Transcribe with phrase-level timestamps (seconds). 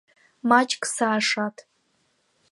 [0.49, 1.57] Маҷк саашаҭ…